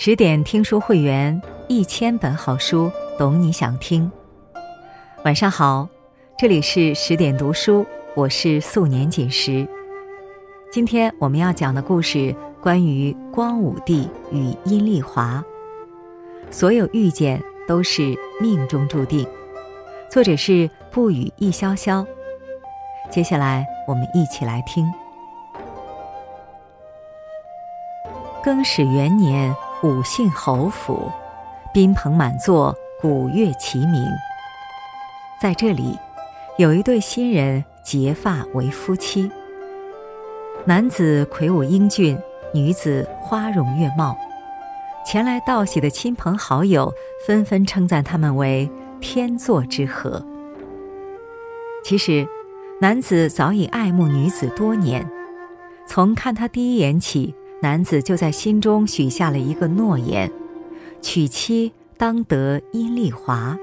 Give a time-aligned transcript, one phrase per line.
[0.00, 4.08] 十点听书会员，一千本好书，懂你想听。
[5.24, 5.88] 晚上好，
[6.38, 9.66] 这里是十点读书，我是素年锦时。
[10.70, 12.32] 今天我们要讲的故事
[12.62, 15.44] 关于光武帝与阴丽华。
[16.48, 19.26] 所有遇见都是命中注定。
[20.08, 22.06] 作者是不语易潇潇。
[23.10, 24.88] 接下来我们一起来听。
[28.44, 29.52] 更始元年。
[29.84, 31.08] 五姓侯府，
[31.72, 34.04] 宾朋满座，鼓乐齐鸣。
[35.40, 35.96] 在这里，
[36.56, 39.30] 有一对新人结发为夫妻。
[40.64, 42.18] 男子魁梧英俊，
[42.52, 44.18] 女子花容月貌。
[45.06, 46.92] 前来道喜的亲朋好友
[47.24, 48.68] 纷纷称赞他们为
[49.00, 50.26] 天作之合。
[51.84, 52.26] 其实，
[52.80, 55.08] 男子早已爱慕女子多年，
[55.86, 57.32] 从看他第一眼起。
[57.60, 60.30] 男子就在心中许下了一个诺言：
[61.02, 63.58] 娶妻当得阴丽华。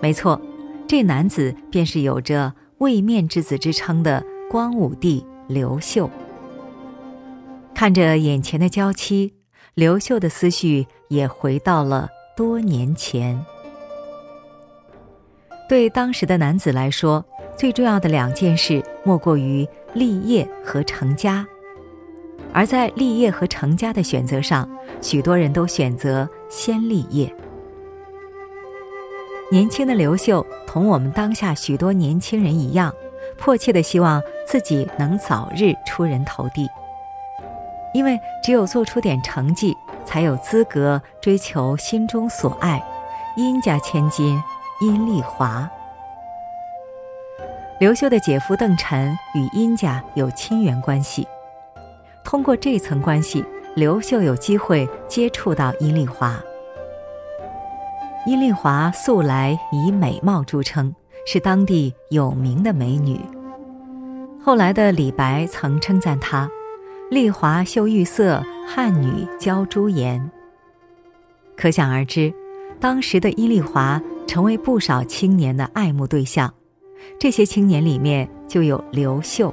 [0.00, 0.40] 没错，
[0.86, 6.08] 这男子便是有着位面之子之称的光武帝刘秀。
[7.74, 9.34] 看着眼前的娇妻，
[9.74, 13.44] 刘秀的思绪也回到了多年前。
[15.68, 17.24] 对当时的男子来说，
[17.56, 21.46] 最重要的两件事莫过于立业和成家。
[22.52, 24.68] 而在立业和成家的选择上，
[25.00, 27.32] 许多人都选择先立业。
[29.50, 32.92] 年轻的刘秀同我们当下许多年轻人一样，
[33.38, 36.68] 迫切的希望自己能早日出人头地，
[37.92, 42.80] 因为只有做出点成绩，才有资格追求心中所爱——
[43.36, 44.40] 殷家千金
[44.80, 45.68] 殷丽华。
[47.80, 51.26] 刘秀的姐夫邓晨与殷家有亲缘关系。
[52.30, 56.40] 通过这层关系，刘秀有机会接触到殷丽华。
[58.24, 60.94] 殷丽华素来以美貌著称，
[61.26, 63.18] 是当地有名的美女。
[64.40, 66.48] 后来的李白曾称赞她
[67.10, 70.30] ：“丽华秀玉色，汉女娇朱颜。”
[71.58, 72.32] 可想而知，
[72.78, 76.54] 当时的殷丽华成为不少青年的爱慕对象。
[77.18, 79.52] 这些青年里面就有刘秀。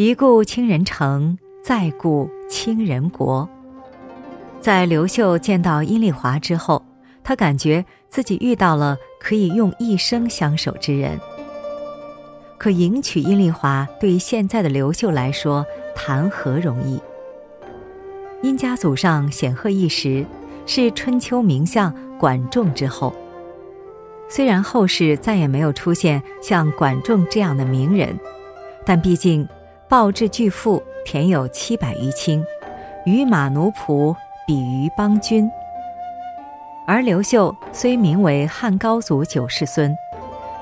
[0.00, 3.46] 一顾倾人城，再顾倾人国。
[4.58, 6.82] 在刘秀见到殷丽华之后，
[7.22, 11.20] 他感觉自己遇到了可以用一生相守之人。
[12.56, 16.98] 可迎娶殷丽华，对于现在的刘秀来说，谈何容易？
[18.40, 20.24] 殷家祖上显赫一时，
[20.64, 23.14] 是春秋名相管仲之后。
[24.30, 28.18] 虽然后世再也没有出现像管仲这样的名人，
[28.86, 29.46] 但毕竟。
[29.90, 32.44] 报至巨富，田有七百余顷，
[33.04, 34.14] 与马奴仆
[34.46, 35.50] 比于邦君。
[36.86, 39.92] 而刘秀虽名为汉高祖九世孙，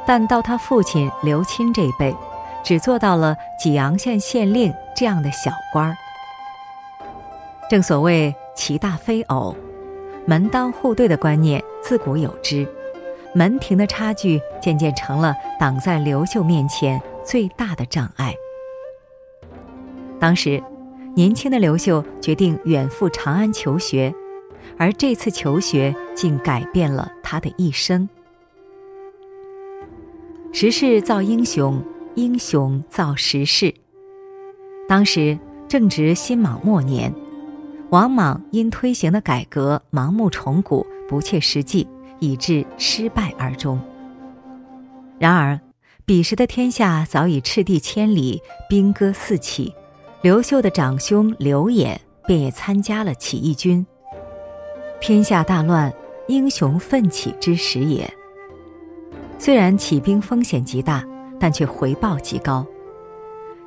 [0.06, 2.16] 但到他父亲刘钦这一辈，
[2.64, 5.94] 只做到了济阳县县令这样的小官儿。
[7.68, 9.54] 正所谓其大非偶，
[10.24, 12.66] 门当户对的观念自古有之，
[13.34, 18.34] 门庭的差距渐渐成了挡在刘秀面前最大的障碍。
[20.20, 20.62] 当时，
[21.14, 24.12] 年轻的刘秀决定远赴长安求学，
[24.76, 28.08] 而这次求学竟改变了他的一生。
[30.52, 31.82] 时势造英雄，
[32.14, 33.72] 英雄造时势。
[34.88, 37.14] 当时正值新莽末年，
[37.90, 41.86] 王莽因推行的改革盲目崇古、不切实际，
[42.18, 43.80] 以致失败而终。
[45.18, 45.60] 然而，
[46.04, 49.74] 彼时的天下早已赤地千里，兵戈四起。
[50.20, 53.86] 刘秀的长兄刘演便也参加了起义军。
[55.00, 55.92] 天下大乱，
[56.26, 58.12] 英雄奋起之时也。
[59.38, 61.06] 虽然起兵风险极大，
[61.38, 62.66] 但却回报极高。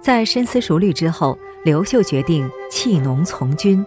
[0.02, 3.86] 在深思熟虑之后，刘秀决定弃农从军。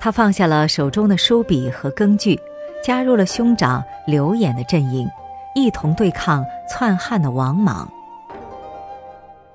[0.00, 2.36] 他放下了手中的书笔和耕具，
[2.82, 5.08] 加入了兄长刘演的阵营，
[5.54, 7.88] 一同对抗篡汉的王莽。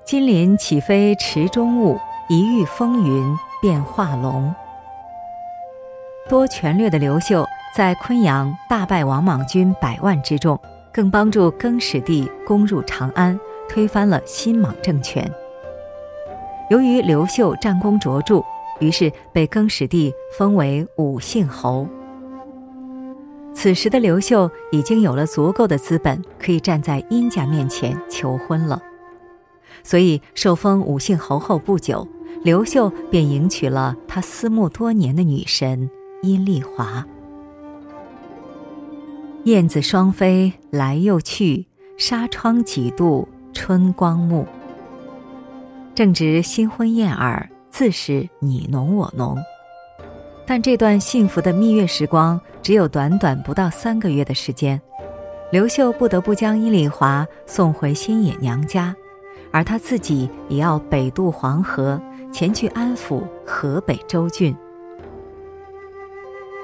[0.06, 2.00] 金鳞岂非池中物？
[2.28, 4.54] 一遇风云便化龙。
[6.28, 10.58] 多权略的刘秀在昆阳大败王莽军百万之众，
[10.92, 13.38] 更帮助更始帝攻入长安，
[13.68, 15.30] 推翻了新莽政权。
[16.70, 18.42] 由于刘秀战功卓著，
[18.78, 21.86] 于是被更始帝封为武信侯。
[23.52, 28.80] 此时的刘秀已经有了足够的资本，可以站在殷家面前求婚了。
[29.82, 32.06] 所以受封武信侯后不久。
[32.42, 35.88] 刘秀便迎娶了他思慕多年的女神
[36.22, 37.06] 阴丽华。
[39.44, 41.66] 燕子双飞来又去，
[41.96, 44.44] 纱窗几度春光暮。
[45.94, 49.36] 正值新婚燕尔，自是你侬我侬。
[50.44, 54.80] 但这段幸福的蜜月时光只有短短不到三个月的时间，
[55.52, 58.94] 刘秀不得不将阴丽华送回新野娘家，
[59.52, 62.00] 而他自己也要北渡黄河，
[62.32, 64.56] 前去安抚河北州郡。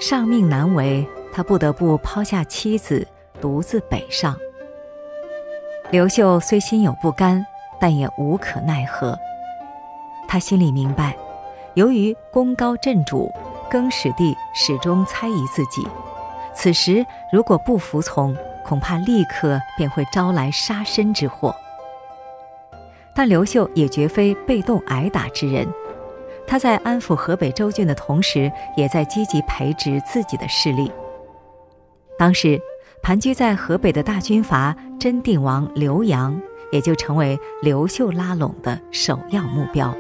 [0.01, 3.07] 上命难违，他不得不抛下妻子，
[3.41, 4.37] 独自北上。
[5.91, 7.47] 刘秀虽心有不甘。
[7.81, 9.17] 但也无可奈何。
[10.27, 11.17] 他心里明白，
[11.75, 13.33] 由于功高震主，
[13.71, 15.87] 更始帝始终猜疑自己，
[16.53, 21.55] 此时如果不服从，恐怕立刻便会招来杀身之祸。
[23.19, 25.67] 但刘秀也绝非被动挨打之人，
[26.47, 30.89] 他在安抚河北州郡的同时，也在积极培植自己的势力。
[32.17, 32.61] 当时，
[33.03, 36.41] 盘踞在河北的大军阀真定王刘阳。
[36.71, 39.97] 也就成为刘秀拉拢的首要目标。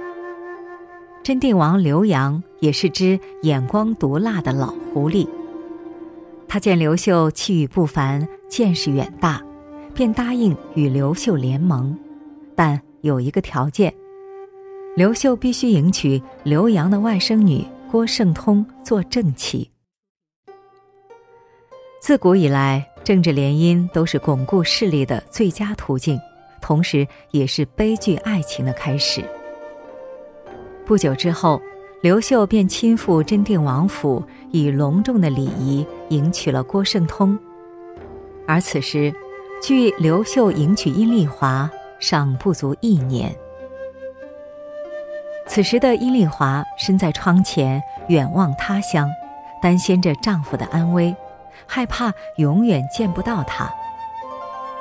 [1.22, 5.26] 真定王刘阳也是只眼光毒辣的老狐狸。
[6.46, 9.42] 他见刘秀气宇不凡，见识远大，
[9.94, 11.98] 便答应与刘秀联盟，
[12.54, 13.92] 但有一个条件：
[14.96, 19.70] 刘秀必须迎娶刘阳的外甥女郭圣通做正妻。
[22.00, 26.18] 自古以来，政治联姻都是巩固势力的最佳途径。
[26.60, 29.22] 同时，也是悲剧爱情的开始。
[30.84, 31.60] 不久之后，
[32.02, 37.38] 刘秀便亲赴真定王府，以隆重的礼仪迎娶了郭圣通。
[38.46, 39.12] 而此时，
[39.62, 43.34] 距刘秀迎娶阴丽华尚不足一年。
[45.46, 49.08] 此时的阴丽华身在窗前，远望他乡，
[49.62, 51.14] 担心着丈夫的安危，
[51.66, 53.72] 害怕永远见不到他。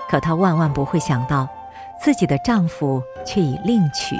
[0.10, 1.48] 可她万万不会想到。
[2.00, 4.16] 自己的丈夫却已另娶。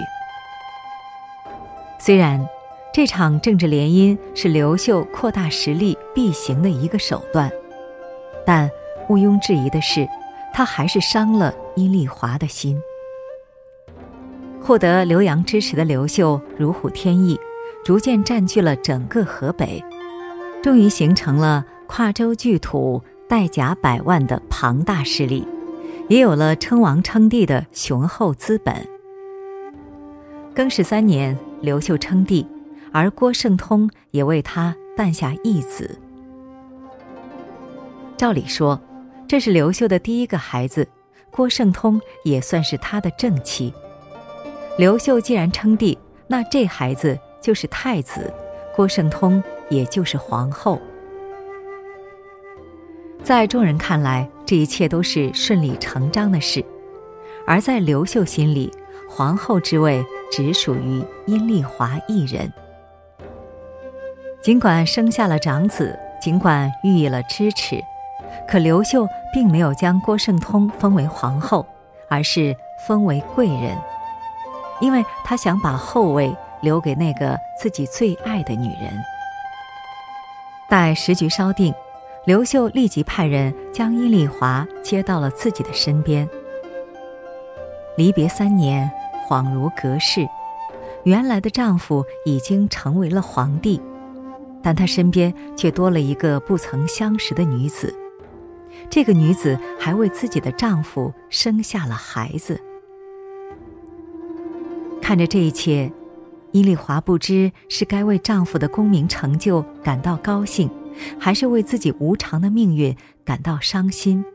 [2.00, 2.44] 虽然
[2.92, 7.52] 这场政治联姻是刘秀扩大实力必行的一个手段，
[8.44, 8.68] 但
[9.08, 10.10] 毋庸置疑的是，
[10.58, 12.82] 他还是伤了殷丽华的心。
[14.60, 17.40] 获得刘阳支持的刘秀如虎添翼，
[17.86, 19.84] 逐渐占据了整个河北，
[20.64, 23.00] 终于形成了跨州巨土、
[23.30, 25.48] 带甲百万的庞大势力。
[26.10, 28.74] 也有了称王称帝的雄厚资本。
[30.56, 32.48] 更始三年，刘秀称帝，
[32.92, 36.00] 而郭圣通也为他诞下一子。
[38.18, 38.82] 照理说，
[39.28, 40.88] 这是刘秀的第一个孩子，
[41.30, 43.74] 郭圣通也算是他的正妻。
[44.78, 45.98] 刘秀既然称帝，
[46.28, 48.34] 那这孩子就是太子，
[48.74, 50.80] 郭圣通也就是皇后。
[53.22, 56.64] 在众人看来，这一切都是顺理成章的事，
[57.46, 58.72] 而在刘秀心里，
[59.10, 62.50] 皇后之位只属于阴丽华一人。
[64.42, 67.84] 尽管生下了长子，尽管予以了支持，
[68.46, 71.66] 可刘秀并没有将郭圣通封为皇后，
[72.10, 72.54] 而是
[72.86, 73.78] 封为贵人，
[74.82, 78.92] 因为他想把后位留给那个自己最爱的女人。
[80.70, 81.74] 待时局稍定。
[82.26, 86.28] 刘秀立即派人将阴丽华接到了自己的身边。
[87.96, 88.92] 离别三年，
[89.30, 90.28] 恍如隔世，
[91.04, 93.82] 原来的丈夫已经成为了皇帝，
[94.62, 97.96] 但他身边却多了一个不曾相识的女子。
[98.90, 102.60] 这个女子还为自己的丈夫生下了孩子。
[105.02, 105.92] 看着这一切，
[106.52, 110.70] 殷丽华不知是该为丈夫的功名成就感到高兴。
[111.20, 114.26] 还是为自己无常的命运感到伤心。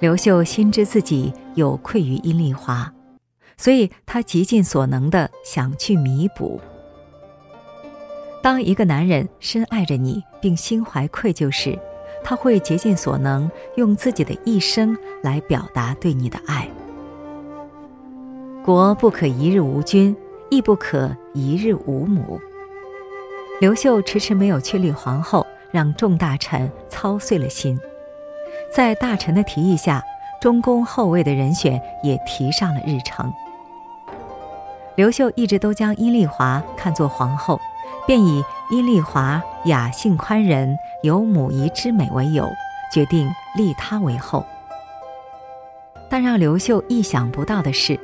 [0.00, 2.92] 刘秀心知自己有愧于殷丽华，
[3.56, 6.60] 所以他极尽所能的想去弥补。
[8.42, 11.78] 当一个男人深爱着你并心怀愧疚时，
[12.24, 16.66] 他会竭尽所能用自己的一生来表达对你的爱。
[18.64, 20.16] 国不可一日无君，
[20.50, 22.40] 亦不可一日无母。
[23.60, 27.78] 刘秀迟迟没有确立皇后，让众大臣操碎了心。
[28.72, 30.02] 在大臣的提议下，
[30.40, 33.30] 中宫后位的人选也提上了日程。
[34.96, 37.60] 刘秀一直都将阴丽华看作皇后，
[38.06, 42.50] 便以阴丽华雅性宽仁，有母仪之美为由，
[42.90, 44.42] 决定立她为后。
[46.08, 48.00] 但让刘秀意想不到的是，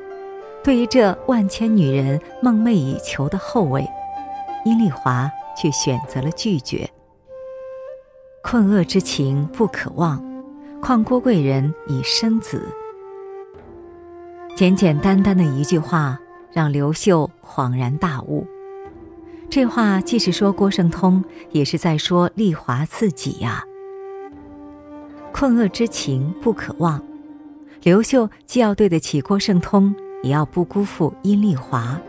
[0.62, 3.88] 对于这万千女人梦寐以求的后位，
[4.66, 6.86] 阴丽华却选择了拒绝。
[8.42, 10.22] 困厄之情不可忘，
[10.82, 12.68] 况郭贵人已生子。
[14.54, 16.20] 简简单单的一句话，
[16.52, 18.46] 让刘秀恍然大悟。
[19.50, 23.64] 这话既是说郭圣通，也是在说丽华自己呀。
[25.32, 27.02] 困厄之情不可忘，
[27.82, 29.92] 刘秀既要对得起郭圣通，
[30.22, 32.00] 也要不辜负殷丽华。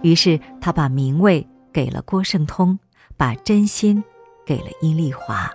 [0.00, 2.78] 于是他把名位给了郭圣通，
[3.18, 4.02] 把真心
[4.46, 5.50] 给了殷丽华。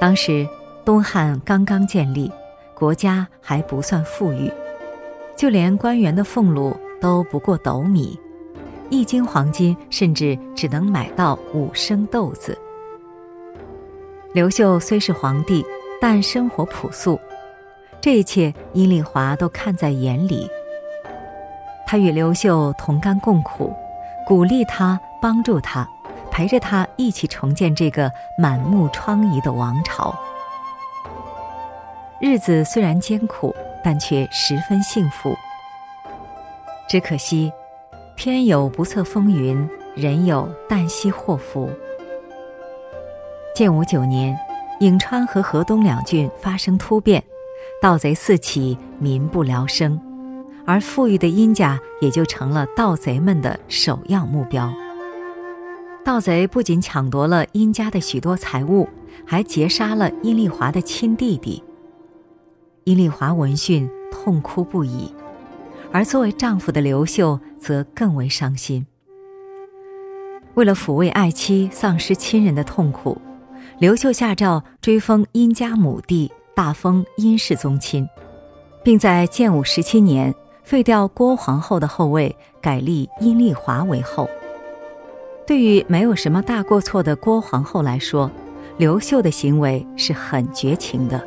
[0.00, 0.48] 当时
[0.84, 2.32] 东汉刚刚建立。
[2.78, 4.52] 国家还不算富裕，
[5.34, 8.20] 就连官员的俸禄都不过斗米，
[8.90, 12.56] 一斤黄金甚至只能买到五升豆子。
[14.32, 15.64] 刘秀虽是皇帝，
[16.00, 17.18] 但生活朴素，
[18.00, 20.48] 这一切殷丽华都看在眼里。
[21.86, 23.72] 他与刘秀同甘共苦，
[24.26, 25.88] 鼓励他，帮助他，
[26.30, 30.14] 陪着他一起重建这个满目疮痍的王朝。
[32.20, 35.36] 日子虽然艰苦，但却十分幸福。
[36.88, 37.52] 只可惜，
[38.16, 41.68] 天有不测风云，人有旦夕祸福。
[43.54, 44.36] 建武九年，
[44.80, 47.22] 颍川和河东两郡发生突变，
[47.80, 50.00] 盗贼四起，民不聊生，
[50.64, 54.72] 而富裕的殷家也就成了盗贼们的首要目标。
[56.02, 58.88] 盗贼不仅抢夺了殷家的许多财物，
[59.26, 61.62] 还劫杀了殷丽华的亲弟弟。
[62.84, 65.12] 殷丽华闻讯痛哭不已，
[65.92, 68.86] 而作为丈夫的刘秀则更为伤心。
[70.54, 73.20] 为了抚慰爱妻丧失亲人的痛苦，
[73.78, 78.08] 刘秀下诏追封殷家母弟，大封殷氏宗亲，
[78.82, 84.28] 并在建武十七年废掉郭皇后的后位，改立殷丽华为后。
[85.46, 88.30] 对于没有什么大过错的郭皇后来说，
[88.78, 91.22] 刘秀的行为是很绝情的。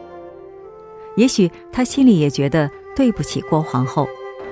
[1.16, 4.08] 也许他心里也觉得对不起郭皇后，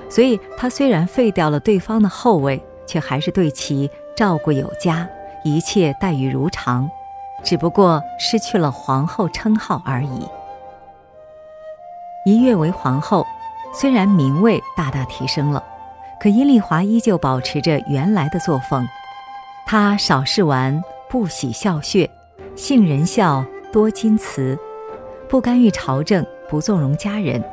[0.08, 5.08] 所以他虽然废掉了对方的后位，却还是对其照顾有加，
[5.44, 6.90] 一切待遇如常，
[7.42, 10.26] 只不过失去了皇后称号而已。
[12.24, 13.26] 一跃为皇后，
[13.72, 15.62] 虽然名位大大提升了，
[16.20, 18.86] 可殷丽华依旧保持着原来的作风。
[19.66, 22.08] 她少事玩，不喜笑谑，
[22.56, 24.58] 性仁孝，多金瓷，
[25.28, 26.24] 不干预朝政。
[26.50, 27.44] 不纵容家人，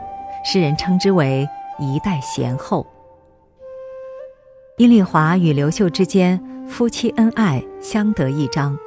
[0.46, 1.46] 世人称之为
[1.80, 2.86] 一代贤后。
[4.78, 8.78] 殷丽华与刘秀之间夫妻恩爱，相得益彰，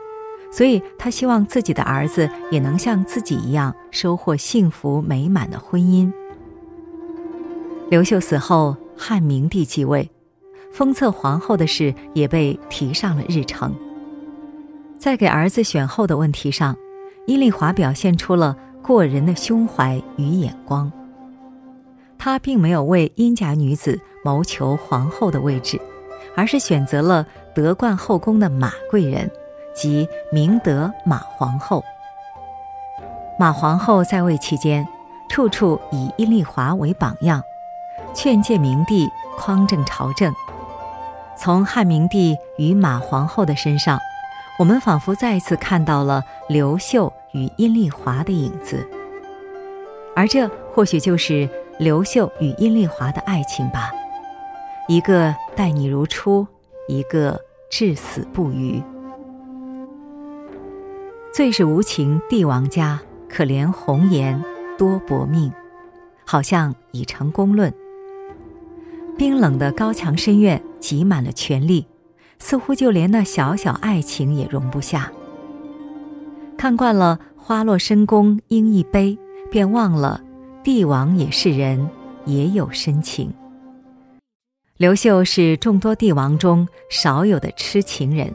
[0.50, 6.12] 所以她希望自己的儿子也能像自己一样收获幸福美满的婚姻。
[7.90, 10.10] 刘秀死后，汉明帝继位，
[10.72, 13.74] 封册皇后的事也被提上了日程。
[14.98, 16.76] 在给儿子选后的问题上，
[17.26, 18.56] 殷丽华表现出了。
[18.80, 20.90] 过人的胸怀与眼光，
[22.18, 25.80] 他并没有为殷家女子谋求皇后的位置，
[26.36, 29.30] 而是选择了德冠后宫的马贵人，
[29.74, 31.82] 即明德马皇后。
[33.38, 34.86] 马皇后在位期间，
[35.28, 37.42] 处处以殷丽华为榜样，
[38.14, 39.08] 劝诫明帝
[39.38, 40.34] 匡正朝政。
[41.36, 43.98] 从汉明帝与马皇后的身上，
[44.58, 47.12] 我们仿佛再次看到了刘秀。
[47.32, 48.88] 与殷丽华的影子，
[50.16, 51.46] 而这或许就是
[51.78, 53.92] 刘秀与殷丽华的爱情吧。
[54.88, 56.46] 一个待你如初，
[56.88, 58.82] 一个至死不渝。
[61.32, 64.42] 最是无情帝王家，可怜红颜
[64.76, 65.52] 多薄命，
[66.24, 67.72] 好像已成公论。
[69.16, 71.86] 冰冷的高墙深院挤满了权力，
[72.40, 75.12] 似乎就连那小小爱情也容不下。
[76.56, 79.16] 看惯了花落深宫应一杯，
[79.48, 80.20] 便忘了
[80.68, 81.88] 帝王也是人，
[82.26, 83.32] 也有深情。
[84.76, 88.30] 刘秀是众多帝王中少有的痴情人，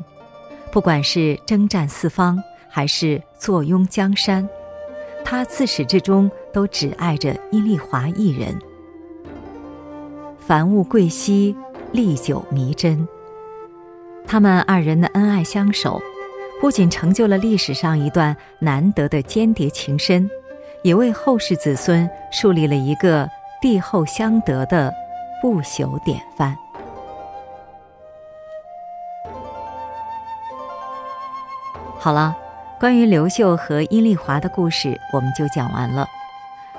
[0.72, 4.50] 不管是征战四方，还是坐拥江山，
[5.24, 8.60] 他自始至终都只爱着阴丽华一人。
[10.40, 11.56] 凡物贵稀，
[11.92, 13.08] 历久弥真。
[14.26, 16.02] 他们二人的恩爱相守。
[16.60, 20.30] 不仅成就了历史上一段难得的间谍情深，
[20.84, 23.30] 也为后世子孙树立了一个
[23.62, 24.94] 帝后相得的
[25.42, 26.56] 不朽典范。
[31.98, 32.36] 好了
[32.78, 36.06] 关于刘秀和阴丽华的故事我们就讲完了。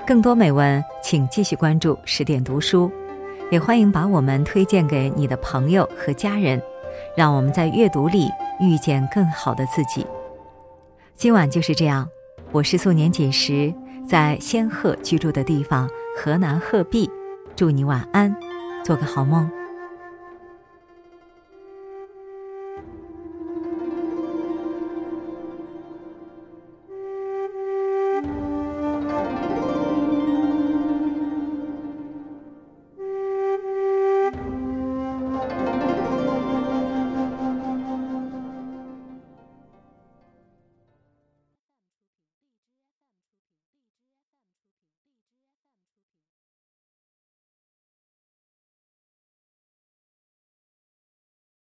[0.07, 2.93] 更多美文请继续关注十点读书
[3.51, 6.61] 也欢迎把我们推荐给你的朋友和家人
[7.17, 8.29] 让我们在阅读里
[8.61, 10.07] 遇见更好的自己。
[11.15, 12.07] 今晚就是这样
[12.53, 13.73] 我是素年锦时
[14.07, 17.11] 在仙鹤居住的地方河南鹤壁。
[17.57, 18.35] 祝你晚安
[18.85, 19.64] 做个好梦。